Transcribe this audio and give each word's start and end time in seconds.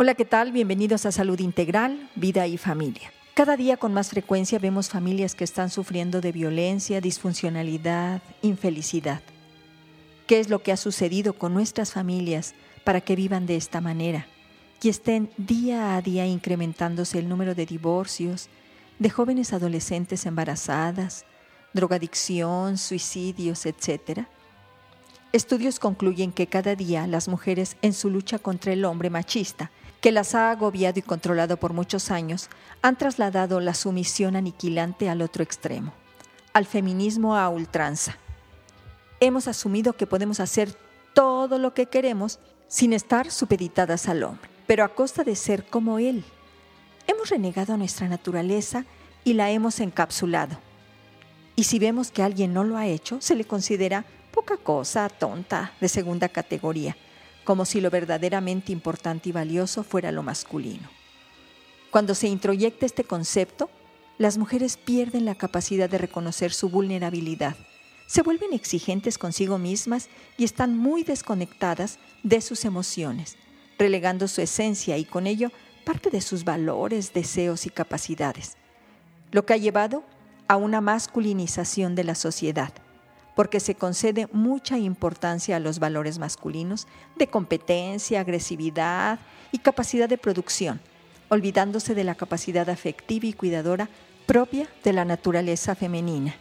Hola, 0.00 0.14
¿qué 0.14 0.24
tal? 0.24 0.52
Bienvenidos 0.52 1.06
a 1.06 1.10
Salud 1.10 1.40
Integral, 1.40 2.08
Vida 2.14 2.46
y 2.46 2.56
Familia. 2.56 3.12
Cada 3.34 3.56
día 3.56 3.76
con 3.76 3.92
más 3.92 4.10
frecuencia 4.10 4.60
vemos 4.60 4.90
familias 4.90 5.34
que 5.34 5.42
están 5.42 5.70
sufriendo 5.70 6.20
de 6.20 6.30
violencia, 6.30 7.00
disfuncionalidad, 7.00 8.22
infelicidad. 8.40 9.22
¿Qué 10.28 10.38
es 10.38 10.50
lo 10.50 10.62
que 10.62 10.70
ha 10.70 10.76
sucedido 10.76 11.32
con 11.32 11.52
nuestras 11.52 11.94
familias 11.94 12.54
para 12.84 13.00
que 13.00 13.16
vivan 13.16 13.46
de 13.46 13.56
esta 13.56 13.80
manera 13.80 14.28
y 14.80 14.88
estén 14.88 15.30
día 15.36 15.96
a 15.96 16.00
día 16.00 16.26
incrementándose 16.26 17.18
el 17.18 17.28
número 17.28 17.56
de 17.56 17.66
divorcios, 17.66 18.50
de 19.00 19.10
jóvenes 19.10 19.52
adolescentes 19.52 20.26
embarazadas, 20.26 21.24
drogadicción, 21.74 22.78
suicidios, 22.78 23.66
etc.? 23.66 24.28
Estudios 25.32 25.80
concluyen 25.80 26.30
que 26.30 26.46
cada 26.46 26.76
día 26.76 27.08
las 27.08 27.26
mujeres 27.26 27.76
en 27.82 27.92
su 27.92 28.10
lucha 28.10 28.38
contra 28.38 28.72
el 28.72 28.84
hombre 28.84 29.10
machista, 29.10 29.72
que 30.00 30.12
las 30.12 30.34
ha 30.34 30.50
agobiado 30.50 30.98
y 30.98 31.02
controlado 31.02 31.56
por 31.56 31.72
muchos 31.72 32.10
años, 32.10 32.48
han 32.82 32.96
trasladado 32.96 33.60
la 33.60 33.74
sumisión 33.74 34.36
aniquilante 34.36 35.08
al 35.08 35.22
otro 35.22 35.42
extremo, 35.42 35.92
al 36.52 36.66
feminismo 36.66 37.36
a 37.36 37.48
ultranza. 37.48 38.16
Hemos 39.20 39.48
asumido 39.48 39.94
que 39.94 40.06
podemos 40.06 40.38
hacer 40.40 40.76
todo 41.14 41.58
lo 41.58 41.74
que 41.74 41.86
queremos 41.86 42.38
sin 42.68 42.92
estar 42.92 43.30
supeditadas 43.30 44.08
al 44.08 44.22
hombre, 44.22 44.48
pero 44.66 44.84
a 44.84 44.94
costa 44.94 45.24
de 45.24 45.34
ser 45.34 45.66
como 45.66 45.98
él. 45.98 46.24
Hemos 47.06 47.30
renegado 47.30 47.74
a 47.74 47.76
nuestra 47.76 48.06
naturaleza 48.08 48.84
y 49.24 49.32
la 49.32 49.50
hemos 49.50 49.80
encapsulado. 49.80 50.58
Y 51.56 51.64
si 51.64 51.80
vemos 51.80 52.12
que 52.12 52.22
alguien 52.22 52.52
no 52.52 52.62
lo 52.62 52.76
ha 52.76 52.86
hecho, 52.86 53.20
se 53.20 53.34
le 53.34 53.44
considera 53.44 54.04
poca 54.32 54.56
cosa, 54.56 55.08
tonta, 55.08 55.72
de 55.80 55.88
segunda 55.88 56.28
categoría, 56.28 56.96
como 57.48 57.64
si 57.64 57.80
lo 57.80 57.88
verdaderamente 57.88 58.72
importante 58.72 59.30
y 59.30 59.32
valioso 59.32 59.82
fuera 59.82 60.12
lo 60.12 60.22
masculino. 60.22 60.86
Cuando 61.90 62.14
se 62.14 62.28
introyecta 62.28 62.84
este 62.84 63.04
concepto, 63.04 63.70
las 64.18 64.36
mujeres 64.36 64.76
pierden 64.76 65.24
la 65.24 65.34
capacidad 65.34 65.88
de 65.88 65.96
reconocer 65.96 66.52
su 66.52 66.68
vulnerabilidad, 66.68 67.56
se 68.06 68.20
vuelven 68.20 68.52
exigentes 68.52 69.16
consigo 69.16 69.56
mismas 69.56 70.10
y 70.36 70.44
están 70.44 70.76
muy 70.76 71.04
desconectadas 71.04 71.98
de 72.22 72.42
sus 72.42 72.66
emociones, 72.66 73.38
relegando 73.78 74.28
su 74.28 74.42
esencia 74.42 74.98
y 74.98 75.06
con 75.06 75.26
ello 75.26 75.50
parte 75.86 76.10
de 76.10 76.20
sus 76.20 76.44
valores, 76.44 77.14
deseos 77.14 77.64
y 77.64 77.70
capacidades, 77.70 78.58
lo 79.32 79.46
que 79.46 79.54
ha 79.54 79.56
llevado 79.56 80.04
a 80.48 80.58
una 80.58 80.82
masculinización 80.82 81.94
de 81.94 82.04
la 82.04 82.14
sociedad 82.14 82.74
porque 83.38 83.60
se 83.60 83.76
concede 83.76 84.26
mucha 84.32 84.78
importancia 84.78 85.54
a 85.54 85.60
los 85.60 85.78
valores 85.78 86.18
masculinos 86.18 86.88
de 87.14 87.28
competencia, 87.28 88.18
agresividad 88.18 89.20
y 89.52 89.58
capacidad 89.58 90.08
de 90.08 90.18
producción, 90.18 90.80
olvidándose 91.28 91.94
de 91.94 92.02
la 92.02 92.16
capacidad 92.16 92.68
afectiva 92.68 93.26
y 93.26 93.32
cuidadora 93.32 93.88
propia 94.26 94.68
de 94.82 94.92
la 94.92 95.04
naturaleza 95.04 95.76
femenina. 95.76 96.34